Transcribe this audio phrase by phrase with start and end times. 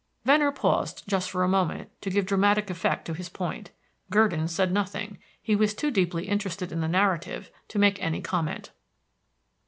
[0.25, 3.69] Venner paused just for a moment to give dramatic effect to his point.
[4.09, 8.71] Gurdon said nothing; he was too deeply interested in the narrative to make any comment.